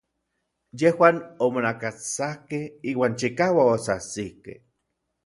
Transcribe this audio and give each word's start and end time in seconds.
Yejuan 0.83 1.15
omonakastsakkej 1.47 2.63
iuan 2.93 3.13
chikauak 3.21 3.67
otsajtsikej. 3.75 4.59